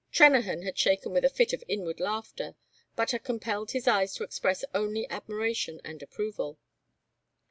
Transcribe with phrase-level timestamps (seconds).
[0.11, 2.55] Trennahan had shaken with a fit of inward laughter,
[2.95, 6.57] but had compelled his eyes to express only admiration and approval.